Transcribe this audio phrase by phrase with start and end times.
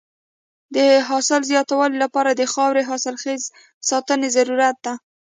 [0.75, 0.77] د
[1.07, 3.49] حاصل د زیاتوالي لپاره د خاورې حاصلخېزۍ
[3.89, 4.93] ساتنه ضروري ده.